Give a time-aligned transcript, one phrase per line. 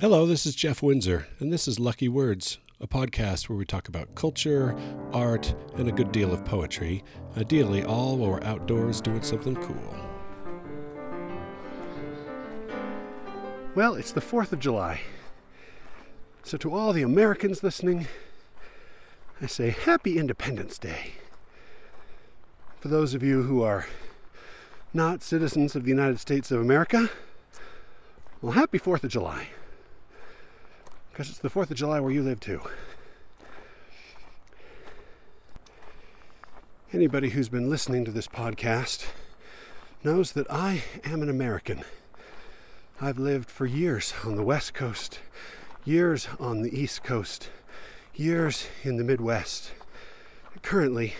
[0.00, 3.88] Hello, this is Jeff Windsor, and this is Lucky Words, a podcast where we talk
[3.88, 4.76] about culture,
[5.12, 7.02] art, and a good deal of poetry,
[7.36, 9.96] ideally all while we're outdoors doing something cool.
[13.74, 15.00] Well, it's the 4th of July.
[16.44, 18.06] So, to all the Americans listening,
[19.42, 21.14] I say Happy Independence Day.
[22.78, 23.88] For those of you who are
[24.94, 27.10] not citizens of the United States of America,
[28.40, 29.48] well, happy 4th of July.
[31.18, 32.60] Because it's the 4th of July where you live too.
[36.92, 39.04] Anybody who's been listening to this podcast
[40.04, 41.82] knows that I am an American.
[43.00, 45.18] I've lived for years on the West Coast,
[45.84, 47.50] years on the East Coast,
[48.14, 49.72] years in the Midwest.
[50.62, 51.14] Currently,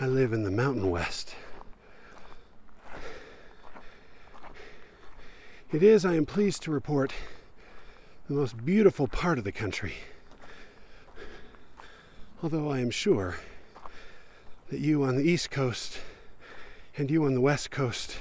[0.00, 1.36] I live in the Mountain West.
[5.70, 7.12] It is, I am pleased to report,
[8.28, 9.94] the most beautiful part of the country.
[12.42, 13.36] Although I am sure
[14.70, 15.98] that you on the East Coast,
[16.96, 18.16] and you on the West Coast,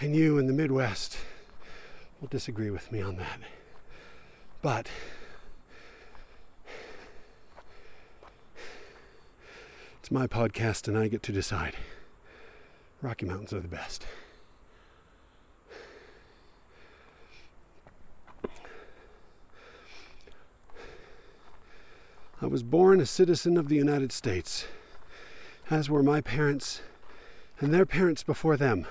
[0.00, 1.18] and you in the Midwest
[2.20, 3.40] will disagree with me on that.
[4.60, 4.88] But
[10.00, 11.74] it's my podcast, and I get to decide.
[13.00, 14.06] Rocky Mountains are the best.
[22.42, 24.66] I was born a citizen of the United States,
[25.70, 26.82] as were my parents
[27.60, 28.84] and their parents before them.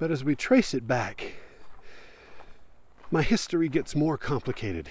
[0.00, 1.34] But as we trace it back,
[3.12, 4.88] my history gets more complicated.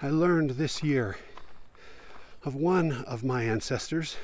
[0.00, 1.18] I learned this year
[2.42, 4.16] of one of my ancestors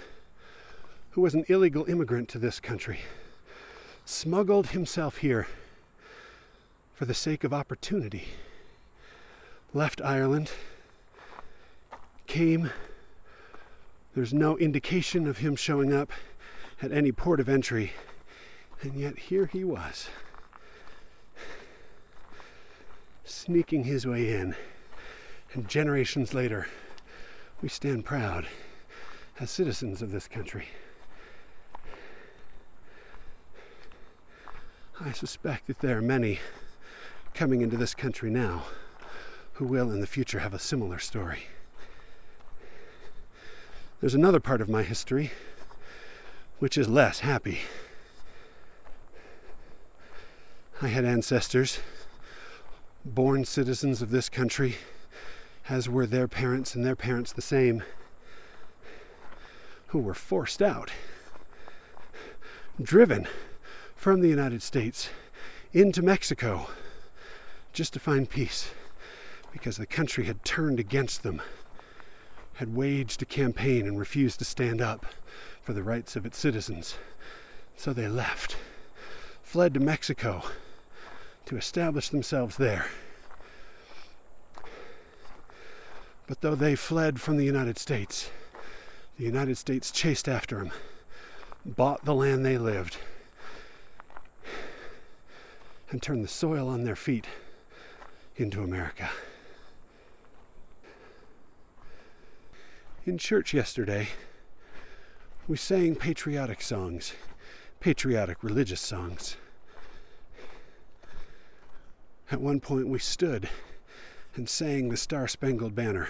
[1.10, 3.00] who was an illegal immigrant to this country,
[4.06, 5.46] smuggled himself here
[6.94, 8.28] for the sake of opportunity
[9.74, 10.52] left Ireland,
[12.28, 12.70] came.
[14.14, 16.12] There's no indication of him showing up
[16.80, 17.92] at any port of entry,
[18.82, 20.08] and yet here he was,
[23.24, 24.54] sneaking his way in.
[25.52, 26.68] And generations later,
[27.60, 28.46] we stand proud
[29.40, 30.68] as citizens of this country.
[35.00, 36.38] I suspect that there are many
[37.34, 38.62] coming into this country now
[39.54, 41.44] who will in the future have a similar story.
[44.00, 45.30] There's another part of my history
[46.58, 47.60] which is less happy.
[50.82, 51.78] I had ancestors,
[53.04, 54.76] born citizens of this country,
[55.68, 57.82] as were their parents and their parents the same,
[59.88, 60.90] who were forced out,
[62.82, 63.28] driven
[63.94, 65.10] from the United States
[65.72, 66.68] into Mexico
[67.72, 68.70] just to find peace
[69.54, 71.40] because the country had turned against them,
[72.54, 75.06] had waged a campaign and refused to stand up
[75.62, 76.96] for the rights of its citizens.
[77.76, 78.56] So they left,
[79.42, 80.42] fled to Mexico
[81.46, 82.86] to establish themselves there.
[86.26, 88.30] But though they fled from the United States,
[89.18, 90.72] the United States chased after them,
[91.64, 92.96] bought the land they lived,
[95.90, 97.26] and turned the soil on their feet
[98.36, 99.10] into America.
[103.06, 104.08] In church yesterday,
[105.46, 107.12] we sang patriotic songs,
[107.78, 109.36] patriotic religious songs.
[112.30, 113.50] At one point, we stood
[114.36, 116.08] and sang the Star Spangled Banner,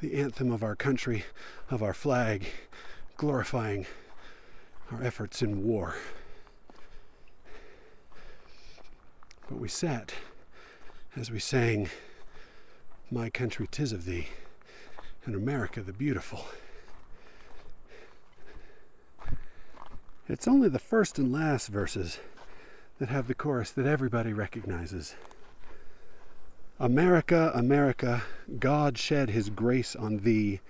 [0.00, 1.26] the anthem of our country,
[1.70, 2.46] of our flag,
[3.18, 3.84] glorifying
[4.90, 5.94] our efforts in war.
[9.46, 10.14] But we sat
[11.14, 11.90] as we sang,
[13.10, 14.28] My country, tis of thee
[15.28, 16.46] and America the Beautiful.
[20.26, 22.18] It's only the first and last verses
[22.98, 25.16] that have the chorus that everybody recognizes.
[26.80, 28.22] America, America,
[28.58, 30.60] God shed his grace on thee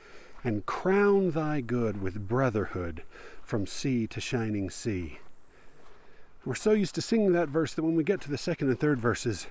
[0.43, 3.05] and crown thy good with brotherhood
[3.45, 5.21] from sea to shining sea.
[6.45, 8.81] We're so used to singing that verse that when we get to the second and
[8.81, 9.47] third verses,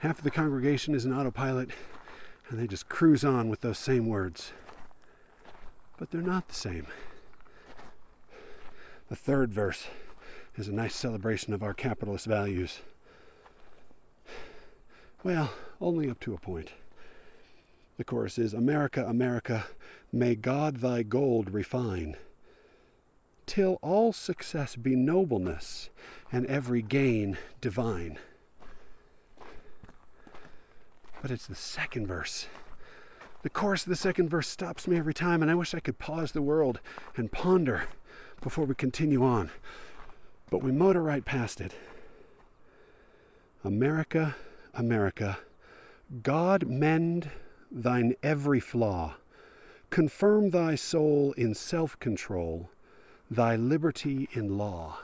[0.00, 1.70] half of the congregation is in autopilot
[2.48, 4.52] and they just cruise on with those same words.
[5.98, 6.86] But they're not the same.
[9.08, 9.86] The third verse
[10.56, 12.80] is a nice celebration of our capitalist values.
[15.22, 16.70] Well, only up to a point.
[17.96, 19.66] The chorus is America, America,
[20.12, 22.16] may God thy gold refine.
[23.46, 25.88] till all success be nobleness
[26.32, 28.18] and every gain divine.
[31.22, 32.46] But it's the second verse.
[33.42, 35.98] The chorus of the second verse stops me every time, and I wish I could
[35.98, 36.80] pause the world
[37.16, 37.84] and ponder
[38.40, 39.50] before we continue on.
[40.50, 41.74] But we motor right past it.
[43.64, 44.36] America,
[44.74, 45.38] America,
[46.22, 47.30] God mend
[47.70, 49.14] thine every flaw,
[49.90, 52.70] confirm thy soul in self control,
[53.30, 54.98] thy liberty in law.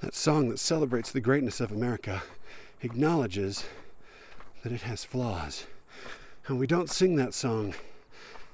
[0.00, 2.22] That song that celebrates the greatness of America
[2.82, 3.64] acknowledges
[4.62, 5.66] that it has flaws.
[6.46, 7.74] And we don't sing that song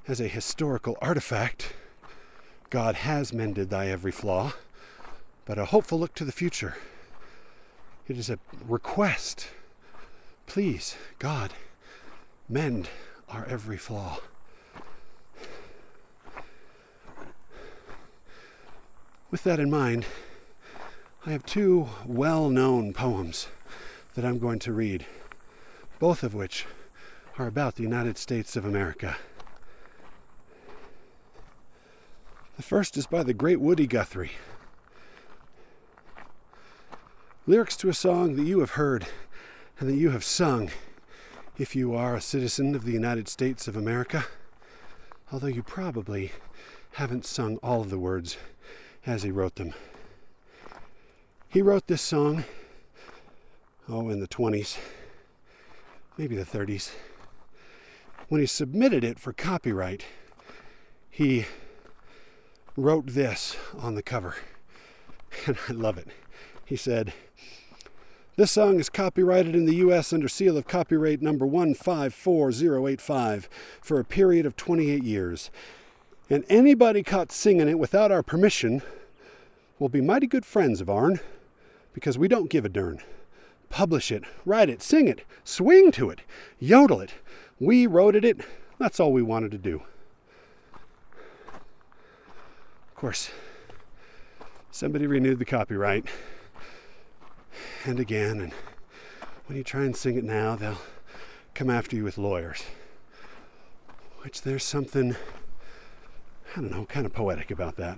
[0.09, 1.75] as a historical artifact.
[2.71, 4.55] God has mended thy every flaw,
[5.45, 6.77] but a hopeful look to the future.
[8.09, 9.49] It is a request.
[10.47, 11.53] Please, God,
[12.49, 12.89] mend
[13.29, 14.19] our every flaw.
[19.31, 20.05] With that in mind,
[21.25, 23.47] I have two well known poems
[24.15, 25.07] that I'm going to read,
[25.99, 26.67] both of which
[27.39, 29.17] are about the United States of America.
[32.57, 34.33] The first is by the great Woody Guthrie.
[37.47, 39.07] Lyrics to a song that you have heard
[39.81, 40.71] and that you have sung
[41.59, 44.27] if you are a citizen of the United States of America,
[45.33, 46.33] although you probably
[46.93, 48.37] haven't sung all of the words
[49.07, 49.73] as he wrote them.
[51.49, 52.45] He wrote this song,
[53.89, 54.79] oh, in the 20s,
[56.17, 56.93] maybe the 30s.
[58.29, 60.05] When he submitted it for copyright,
[61.11, 61.47] he
[62.77, 64.37] wrote this on the cover,
[65.47, 66.09] and I love it.
[66.65, 67.13] He said,
[68.37, 70.11] This song is copyrighted in the U.S.
[70.13, 73.49] under seal of copyright number 154085
[73.83, 75.51] for a period of 28 years.
[76.31, 78.81] And anybody caught singing it without our permission
[79.79, 81.21] will be mighty good friends of ourn
[81.93, 83.03] because we don't give a darn.
[83.73, 86.21] Publish it, write it, sing it, swing to it,
[86.59, 87.15] yodel it.
[87.59, 88.43] We wrote it,
[88.79, 89.83] that's all we wanted to do.
[91.55, 93.31] Of course,
[94.71, 96.05] somebody renewed the copyright
[97.87, 98.53] and again, and
[99.47, 100.77] when you try and sing it now, they'll
[101.55, 102.63] come after you with lawyers.
[104.19, 105.17] Which there's something,
[106.55, 107.97] I don't know, kind of poetic about that.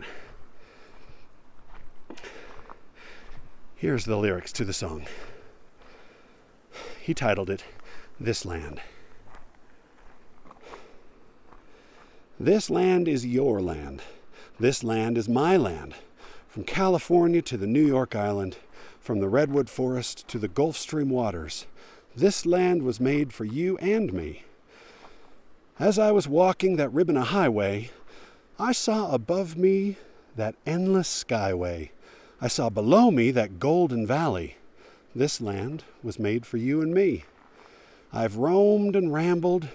[3.74, 5.06] Here's the lyrics to the song.
[7.04, 7.64] He titled it
[8.18, 8.80] This Land.
[12.40, 14.00] This land is your land.
[14.58, 15.96] This land is my land.
[16.48, 18.56] From California to the New York Island,
[19.00, 21.66] from the redwood forest to the Gulf Stream waters,
[22.16, 24.44] this land was made for you and me.
[25.78, 27.90] As I was walking that ribbon of highway,
[28.58, 29.98] I saw above me
[30.36, 31.90] that endless skyway.
[32.40, 34.56] I saw below me that golden valley.
[35.14, 37.24] This land was made for you and me.
[38.12, 39.68] I've roamed and rambled,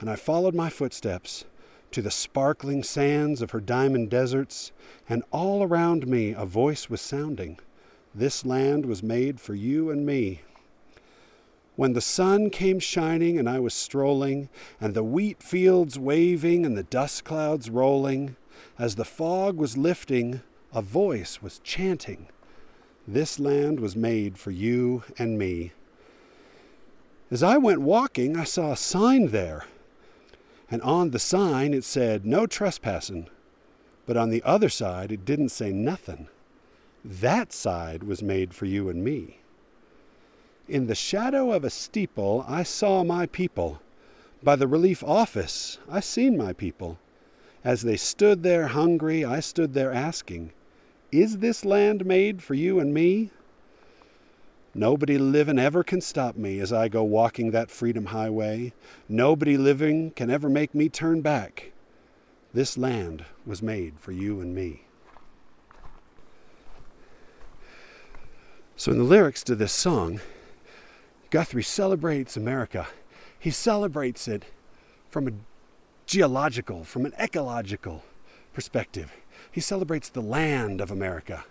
[0.00, 1.44] and I followed my footsteps
[1.90, 4.72] to the sparkling sands of her diamond deserts,
[5.08, 7.58] and all around me a voice was sounding.
[8.14, 10.40] This land was made for you and me.
[11.76, 14.48] When the sun came shining and I was strolling,
[14.80, 18.36] and the wheat fields waving and the dust clouds rolling,
[18.78, 20.40] as the fog was lifting,
[20.72, 22.28] a voice was chanting.
[23.10, 25.72] This land was made for you and me.
[27.30, 29.64] As I went walking, I saw a sign there,
[30.70, 33.30] and on the sign it said, No trespassing.
[34.04, 36.28] But on the other side, it didn't say nothing.
[37.02, 39.38] That side was made for you and me.
[40.68, 43.80] In the shadow of a steeple, I saw my people.
[44.42, 46.98] By the relief office, I seen my people.
[47.64, 50.52] As they stood there hungry, I stood there asking,
[51.10, 53.30] Is this land made for you and me?
[54.74, 58.74] Nobody living ever can stop me as I go walking that freedom highway.
[59.08, 61.72] Nobody living can ever make me turn back.
[62.52, 64.82] This land was made for you and me.
[68.76, 70.20] So, in the lyrics to this song,
[71.30, 72.86] Guthrie celebrates America.
[73.38, 74.44] He celebrates it
[75.10, 75.32] from a
[76.06, 78.04] geological, from an ecological
[78.52, 79.12] perspective.
[79.58, 81.44] He celebrates the land of America.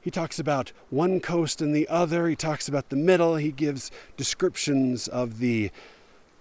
[0.00, 2.26] He talks about one coast and the other.
[2.26, 3.36] He talks about the middle.
[3.36, 5.70] He gives descriptions of the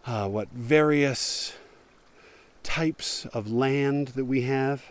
[0.06, 1.56] uh, what various
[2.64, 4.86] types of land that we have.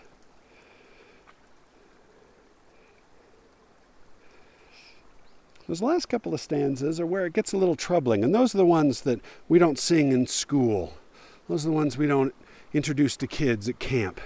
[5.67, 8.59] Those last couple of stanzas are where it gets a little troubling, and those are
[8.59, 10.93] the ones that we don't sing in school.
[11.49, 12.35] Those are the ones we don't
[12.75, 14.21] introduce to kids at camp.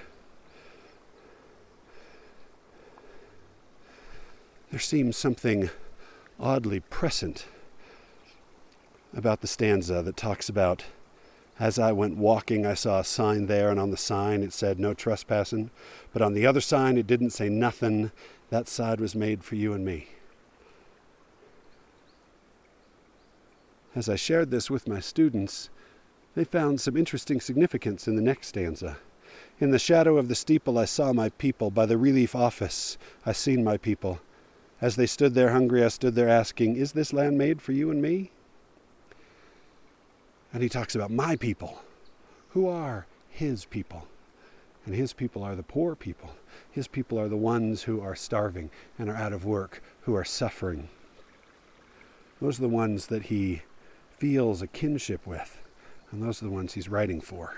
[4.77, 5.71] There seems something
[6.39, 7.47] oddly prescient
[9.17, 10.85] about the stanza that talks about
[11.59, 14.79] as I went walking, I saw a sign there, and on the sign it said
[14.79, 15.71] no trespassing.
[16.13, 18.13] But on the other sign, it didn't say nothing.
[18.51, 20.09] That side was made for you and me.
[23.95, 25.71] As I shared this with my students,
[26.35, 28.99] they found some interesting significance in the next stanza.
[29.59, 31.71] In the shadow of the steeple, I saw my people.
[31.71, 34.21] By the relief office, I seen my people.
[34.81, 37.91] As they stood there hungry, I stood there asking, Is this land made for you
[37.91, 38.31] and me?
[40.53, 41.83] And he talks about my people,
[42.51, 44.07] who are his people.
[44.85, 46.31] And his people are the poor people.
[46.71, 50.25] His people are the ones who are starving and are out of work, who are
[50.25, 50.89] suffering.
[52.41, 53.63] Those are the ones that he
[54.11, 55.59] feels a kinship with,
[56.11, 57.57] and those are the ones he's writing for.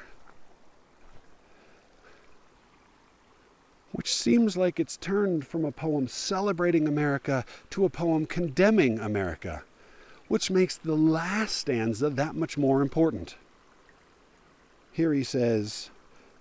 [3.98, 9.64] Which seems like it's turned from a poem celebrating America to a poem condemning America
[10.28, 13.36] which makes the last stanza that much more important.
[14.92, 15.90] Here he says,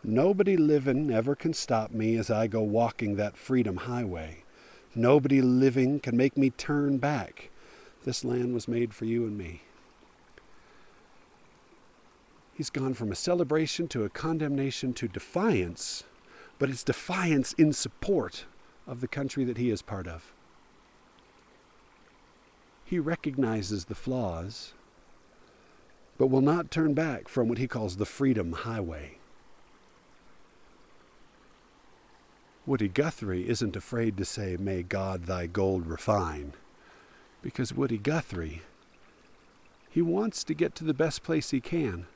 [0.04, 4.44] Nobody living ever can stop me as I go walking that freedom highway.
[4.94, 7.50] Nobody living can make me turn back.
[8.04, 9.62] This land was made for you and me.
[12.56, 16.04] He's gone from a celebration to a condemnation to defiance,
[16.60, 18.46] but it's defiance in support
[18.88, 20.32] of the country that he is part of.
[22.86, 24.74] He recognizes the flaws,
[26.18, 29.18] but will not turn back from what he calls the freedom highway.
[32.66, 36.54] Woody Guthrie isn't afraid to say, May God thy gold refine,
[37.42, 38.62] because Woody Guthrie,
[39.90, 42.08] he wants to get to the best place he can,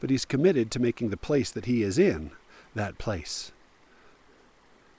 [0.00, 2.32] but he's committed to making the place that he is in
[2.74, 3.52] that place.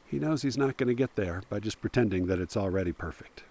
[0.08, 3.44] He knows he's not going to get there by just pretending that it's already perfect.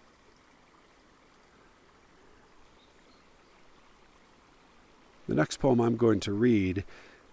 [5.29, 6.85] The next poem I'm going to read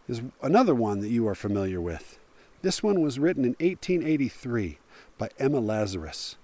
[0.08, 2.18] is another one that you are familiar with.
[2.62, 4.78] This one was written in 1883
[5.18, 6.38] by Emma Lazarus.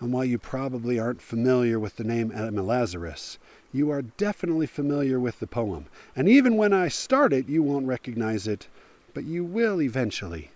[0.00, 3.38] And while you probably aren't familiar with the name Emma Lazarus,
[3.72, 5.86] you are definitely familiar with the poem.
[6.14, 8.68] And even when I start it, you won't recognize it,
[9.14, 10.50] but you will eventually.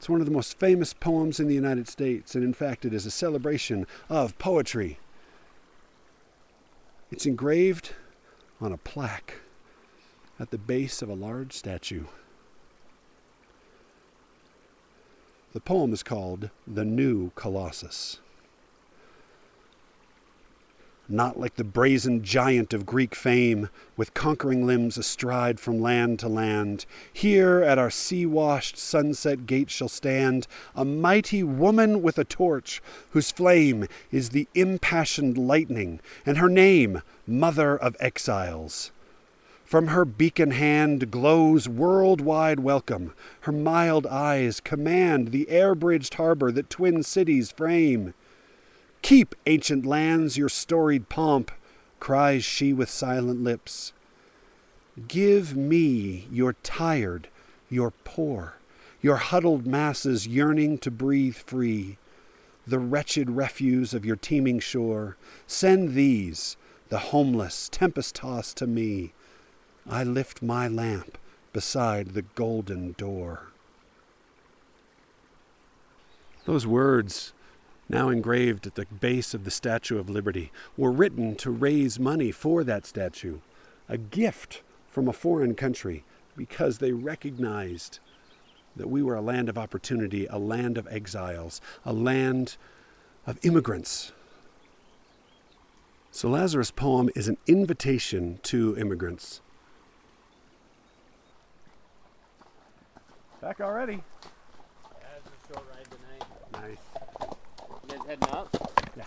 [0.00, 2.94] It's one of the most famous poems in the United States, and in fact, it
[2.94, 4.98] is a celebration of poetry.
[7.10, 7.92] It's engraved
[8.62, 9.40] on a plaque
[10.38, 12.04] at the base of a large statue.
[15.52, 18.20] The poem is called The New Colossus.
[21.12, 26.28] Not like the brazen giant of Greek fame, with conquering limbs astride from land to
[26.28, 32.22] land, here at our sea washed sunset gate shall stand a mighty woman with a
[32.22, 38.92] torch, whose flame is the impassioned lightning, and her name, Mother of Exiles.
[39.64, 43.14] From her beacon hand glows worldwide welcome.
[43.40, 48.14] Her mild eyes command the air bridged harbor that twin cities frame.
[49.02, 51.50] Keep, ancient lands, your storied pomp,
[51.98, 53.92] cries she with silent lips.
[55.08, 57.28] Give me your tired,
[57.68, 58.54] your poor,
[59.00, 61.96] your huddled masses yearning to breathe free,
[62.66, 65.16] the wretched refuse of your teeming shore.
[65.46, 66.56] Send these,
[66.88, 69.12] the homeless, tempest tossed, to me
[69.88, 71.18] I lift my lamp
[71.52, 73.48] beside the golden door.
[76.44, 77.32] Those words,
[77.90, 82.30] now engraved at the base of the Statue of Liberty, were written to raise money
[82.30, 83.38] for that statue,
[83.88, 86.04] a gift from a foreign country,
[86.36, 87.98] because they recognized
[88.76, 92.56] that we were a land of opportunity, a land of exiles, a land
[93.26, 94.12] of immigrants.
[96.12, 99.42] So Lazarus' poem is an invitation to immigrants
[103.40, 103.94] Back already.
[103.94, 103.98] Yeah,
[105.16, 106.24] it's a short ride tonight.
[106.52, 106.78] Nice.
[107.88, 108.48] You guys heading up?
[108.96, 109.04] Yeah.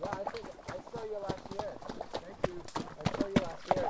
[0.00, 1.70] Yeah, I think I saw you last year.
[2.12, 2.56] Thank you.
[2.76, 3.88] I saw you last year.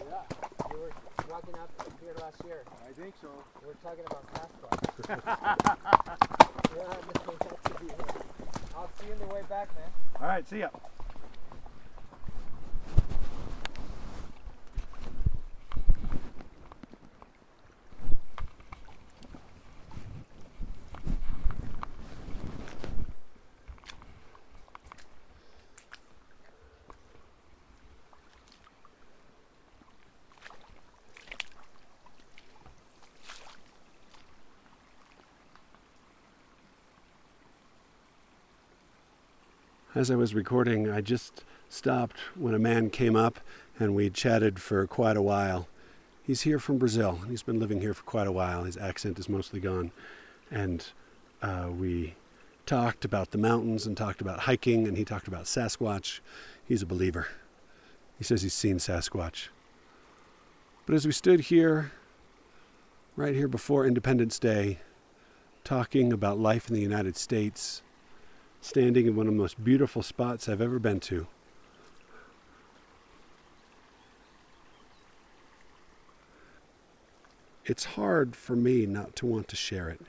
[0.00, 0.24] Yeah.
[0.70, 0.92] You were
[1.28, 2.64] walking up here last year.
[2.88, 3.28] I think so.
[3.60, 4.86] We were talking about Sasquatch.
[6.76, 6.94] yeah,
[7.26, 7.92] no, that's to be
[8.74, 9.90] I'll see you on the way back, man.
[10.22, 10.68] All right, see ya.
[39.96, 43.40] As I was recording, I just stopped when a man came up
[43.78, 45.68] and we chatted for quite a while.
[46.22, 47.20] He's here from Brazil.
[47.30, 48.64] He's been living here for quite a while.
[48.64, 49.92] His accent is mostly gone.
[50.50, 50.86] And
[51.40, 52.14] uh, we
[52.66, 56.20] talked about the mountains and talked about hiking, and he talked about Sasquatch.
[56.62, 57.28] He's a believer.
[58.18, 59.48] He says he's seen Sasquatch.
[60.84, 61.92] But as we stood here,
[63.16, 64.80] right here before Independence Day,
[65.64, 67.80] talking about life in the United States,
[68.60, 71.26] standing in one of the most beautiful spots I've ever been to,
[77.64, 80.00] it's hard for me not to want to share it.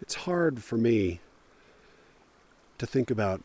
[0.00, 1.20] It's hard for me
[2.78, 3.42] to think about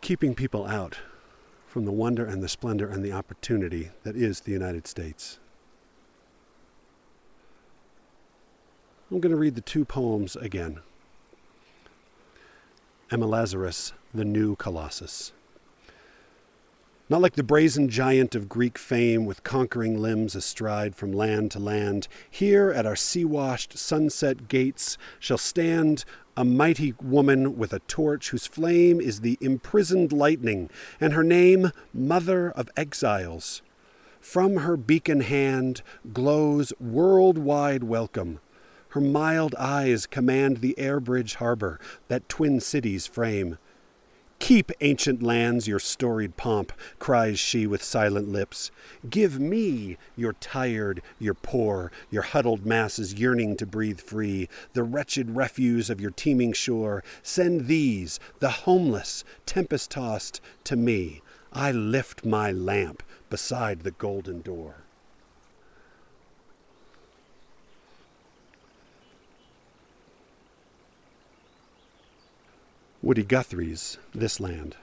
[0.00, 0.98] keeping people out
[1.66, 5.38] from the wonder and the splendor and the opportunity that is the United States.
[9.10, 10.80] I'm going to read the two poems again.
[13.10, 15.32] Emma Lazarus, The New Colossus.
[17.08, 21.58] Not like the brazen giant of Greek fame with conquering limbs astride from land to
[21.58, 26.04] land, here at our sea washed sunset gates shall stand
[26.36, 30.68] a mighty woman with a torch whose flame is the imprisoned lightning,
[31.00, 33.62] and her name, Mother of Exiles.
[34.20, 35.80] From her beacon hand
[36.12, 38.40] glows worldwide welcome.
[38.98, 41.78] Her mild eyes command the air bridge harbor
[42.08, 43.56] that twin cities frame.
[44.40, 48.72] Keep, ancient lands, your storied pomp, cries she with silent lips.
[49.08, 55.36] Give me your tired, your poor, your huddled masses yearning to breathe free, the wretched
[55.36, 57.04] refuse of your teeming shore.
[57.22, 61.22] Send these, the homeless, tempest tossed, to me.
[61.52, 64.87] I lift my lamp beside the golden door.
[73.00, 74.74] Woody Guthrie's This Land.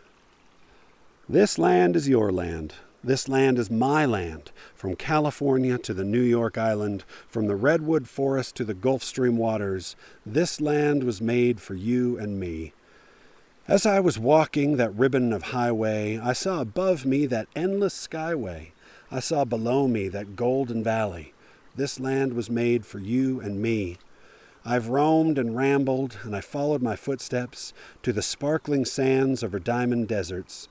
[1.28, 2.75] This land is your land.
[3.04, 8.08] This land is my land, from California to the New York Island, from the redwood
[8.08, 9.97] forest to the Gulf Stream waters.
[10.25, 12.71] This land was made for you and me.
[13.67, 18.71] As I was walking that ribbon of highway, I saw above me that endless skyway.
[19.12, 21.34] I saw below me that golden valley.
[21.75, 23.97] This land was made for you and me.
[24.67, 29.60] I've roamed and rambled, and I followed my footsteps to the sparkling sands of her
[29.60, 30.67] diamond deserts.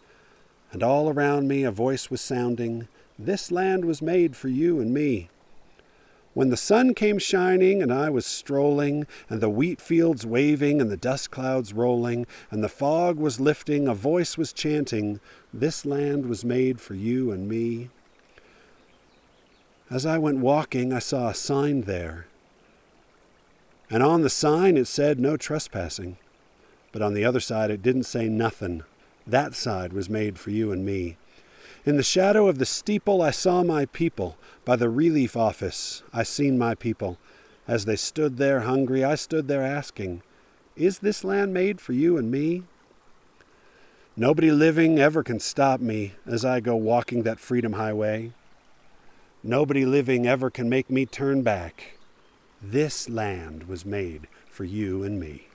[0.73, 4.93] And all around me a voice was sounding, This land was made for you and
[4.93, 5.31] me.
[6.33, 10.91] When the sun came shining and I was strolling, and the wheat fields waving and
[10.91, 15.21] the dust clouds rolling, and the fog was lifting, a voice was chanting,
[15.53, 17.91] This land was made for you and me.
[19.89, 22.27] As I went walking, I saw a sign there
[23.91, 26.17] and on the sign it said no trespassing.
[26.93, 28.83] But on the other side it didn't say nothing.
[29.27, 31.17] That side was made for you and me.
[31.85, 34.37] In the shadow of the steeple I saw my people.
[34.65, 37.19] By the relief office I seen my people.
[37.67, 40.23] As they stood there hungry, I stood there asking,
[40.77, 42.63] Is this land made for you and me?
[44.17, 48.33] Nobody living ever can stop me as I go walking that freedom highway.
[49.43, 51.94] Nobody living ever can make me turn back.
[52.67, 55.49] This land was made for you and me.